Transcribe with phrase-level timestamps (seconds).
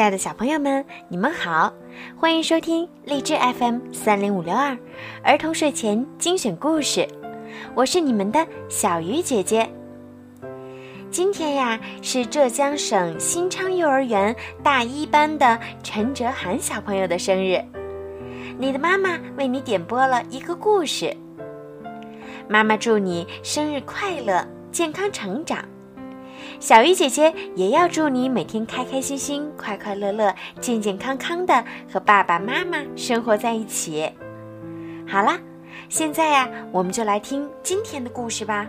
[0.00, 1.70] 亲爱的小朋友们，你们好，
[2.16, 4.74] 欢迎收听荔枝 FM 三零五六二
[5.22, 7.06] 儿童睡前精选故事，
[7.74, 9.68] 我是你们的小鱼姐姐。
[11.10, 17.62] 今天呀，是浙江省新昌幼儿园大一班的陈哲涵小朋友的生日，
[18.58, 21.14] 你的妈妈为你点播了一个故事。
[22.48, 25.62] 妈妈祝你生日快乐，健康成长。
[26.60, 34.12] 小鱼姐姐也要祝你每天开开心心、快快乐乐、健健康康的和爸爸妈妈生活在一起。
[35.08, 35.40] 好啦，
[35.88, 38.68] 现在呀，我们就来听今天的故事吧。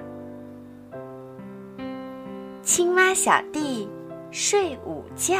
[2.63, 3.89] 青蛙小弟
[4.31, 5.35] 睡午觉，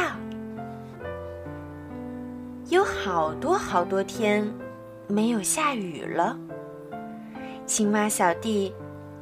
[2.68, 4.46] 有好多好多天
[5.06, 6.38] 没有下雨了。
[7.64, 8.74] 青蛙小弟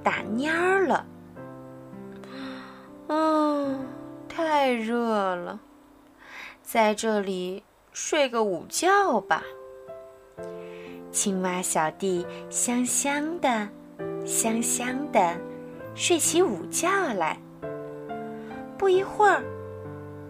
[0.03, 1.07] 打蔫儿了。
[3.13, 3.89] 嗯，
[4.29, 5.59] 太热了，
[6.63, 9.43] 在这里睡个午觉吧。
[11.11, 13.69] 青蛙小弟香香的，
[14.25, 15.37] 香香的，
[15.97, 17.37] 睡起午觉来。
[18.79, 19.43] 不一会儿，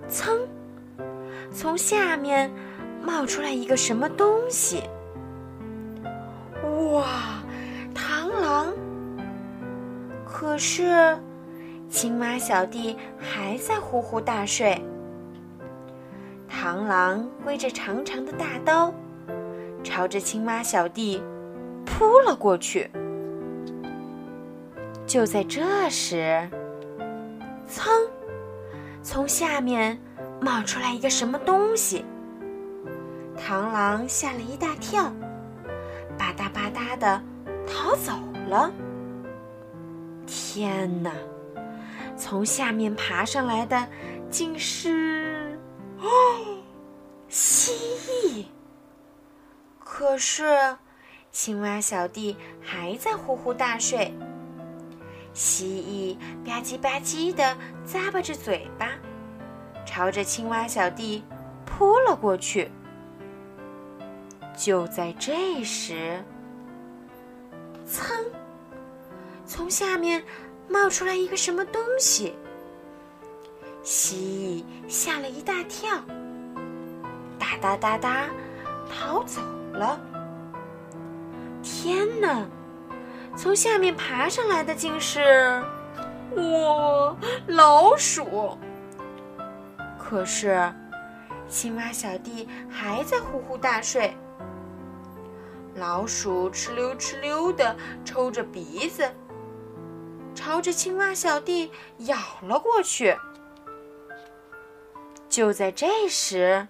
[0.08, 0.40] 噌，
[1.52, 2.50] 从下面
[3.02, 4.84] 冒出来一个什么东西。
[6.94, 7.42] 哇，
[7.94, 8.72] 螳螂！
[10.24, 11.14] 可是。
[11.90, 14.80] 青蛙小弟还在呼呼大睡，
[16.48, 18.94] 螳螂挥着长长的大刀，
[19.82, 21.20] 朝着青蛙小弟
[21.84, 22.88] 扑了过去。
[25.04, 26.48] 就在这时，
[27.68, 27.90] 噌，
[29.02, 30.00] 从下面
[30.40, 32.04] 冒出来一个什么东西，
[33.36, 35.02] 螳螂吓了一大跳，
[36.16, 37.20] 吧嗒吧嗒的
[37.66, 38.12] 逃走
[38.48, 38.70] 了。
[40.24, 41.10] 天哪！
[42.20, 43.88] 从下面爬上来的，
[44.30, 45.58] 竟是
[45.98, 46.06] 哦，
[47.28, 48.44] 蜥蜴。
[49.78, 50.76] 可是，
[51.32, 54.14] 青蛙小弟还在呼呼大睡。
[55.32, 57.56] 蜥蜴吧唧吧唧的
[57.86, 58.90] 咂巴着嘴巴，
[59.86, 61.24] 朝着青蛙小弟
[61.64, 62.70] 扑了过去。
[64.54, 66.22] 就在这时，
[67.86, 68.12] 噌，
[69.46, 70.22] 从下面。
[70.70, 72.36] 冒出来一个什么东西，
[73.82, 75.90] 蜥蜴吓了一大跳，
[77.38, 78.26] 哒哒哒哒，
[78.88, 79.40] 逃走
[79.72, 80.00] 了。
[81.62, 82.46] 天哪！
[83.36, 85.62] 从下面爬上来的竟是
[86.36, 87.16] 哇
[87.48, 88.56] 老鼠。
[89.98, 90.72] 可是，
[91.48, 94.16] 青蛙小弟还在呼呼大睡。
[95.74, 99.10] 老鼠哧溜哧溜的抽着鼻子。
[100.34, 103.16] 朝着青蛙小弟咬了过去。
[105.28, 106.66] 就在这时，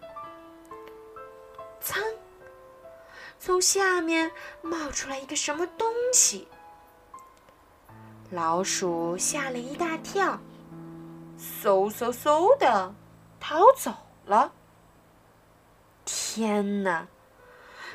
[1.82, 1.98] 噌，
[3.38, 4.30] 从下面
[4.62, 6.46] 冒出来一个什么东西。
[8.30, 10.38] 老鼠吓了一大跳，
[11.38, 12.94] 嗖嗖嗖的
[13.40, 13.92] 逃走
[14.26, 14.52] 了。
[16.04, 17.06] 天哪！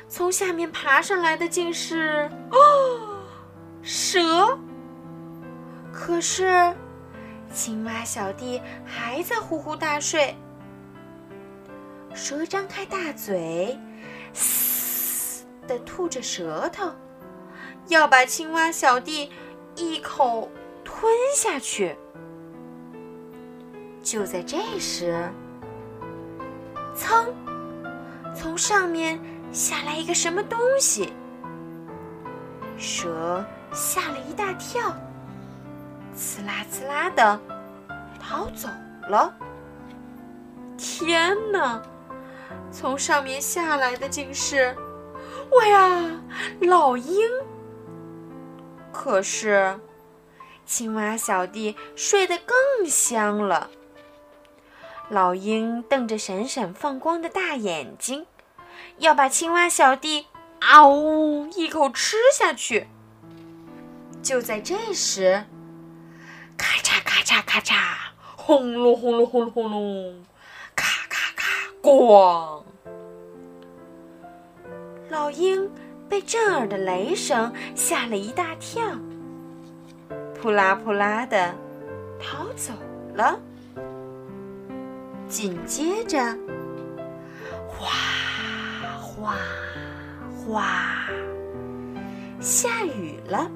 [0.08, 3.18] 从下面爬上来的竟是哦，
[3.82, 4.58] 蛇。
[5.96, 6.74] 可是，
[7.54, 10.36] 青蛙小弟还在呼呼大睡。
[12.14, 13.78] 蛇张开大嘴，
[14.34, 16.92] 嘶的吐着舌头，
[17.88, 19.32] 要把青蛙小弟
[19.74, 20.50] 一口
[20.84, 21.96] 吞下去。
[24.02, 25.28] 就在这时，
[26.94, 27.32] 噌，
[28.34, 29.18] 从上面
[29.50, 31.14] 下来一个什么东西，
[32.76, 34.94] 蛇吓了一大跳。
[36.16, 37.38] 呲啦呲啦的
[38.18, 38.68] 逃走
[39.08, 39.36] 了。
[40.78, 41.82] 天哪！
[42.72, 44.74] 从上面下来的竟是，
[45.52, 46.20] 哇呀，
[46.60, 47.28] 老鹰！
[48.92, 49.78] 可是，
[50.64, 53.70] 青蛙小弟睡得更香了。
[55.08, 58.26] 老鹰瞪着闪闪放光的大眼睛，
[58.98, 60.26] 要把青蛙小弟
[60.60, 62.88] 啊呜一口吃下去。
[64.22, 65.44] 就在这时。
[67.36, 67.74] 咔嚓咔嚓，
[68.36, 70.24] 轰隆轰隆轰隆轰隆，
[70.74, 71.44] 咔咔咔，
[71.82, 72.62] 咣！
[75.10, 75.70] 老鹰
[76.08, 78.82] 被震耳的雷声吓了一大跳，
[80.34, 81.54] 扑啦扑啦的
[82.18, 82.72] 逃走
[83.14, 83.38] 了。
[85.28, 86.18] 紧接着，
[87.68, 87.90] 哗
[88.98, 89.36] 哗
[90.46, 91.08] 哗，
[92.40, 93.50] 下雨了。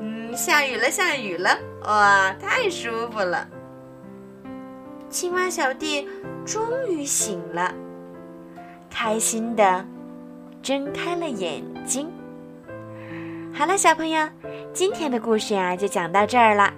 [0.00, 1.50] 嗯，下雨了，下雨了，
[1.84, 3.46] 哇，太舒服了！
[5.08, 6.08] 青蛙小弟
[6.44, 7.74] 终于醒了，
[8.88, 9.84] 开心的
[10.62, 12.08] 睁开了眼睛。
[13.52, 14.28] 好了，小朋友，
[14.72, 16.72] 今天的故事呀就讲到这儿了。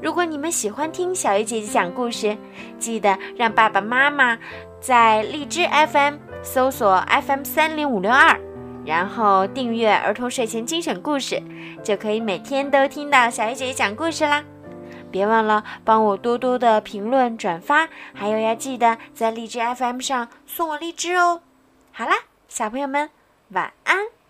[0.00, 2.36] 如果你们喜欢听小鱼姐姐讲故事，
[2.78, 4.38] 记得让爸爸妈妈
[4.80, 8.38] 在荔枝 FM 搜索 FM 三零五六二，
[8.84, 11.42] 然后订阅儿童睡前精选故事，
[11.82, 14.44] 就可以每天都听到小鱼姐姐讲故事啦。
[15.10, 21.42] 别忘了帮我多多的评论、转发，还有要记得在荔枝 FM 上送我荔枝哦。
[21.92, 22.12] 好啦，
[22.48, 23.10] 小朋友们，
[23.50, 24.21] 晚安。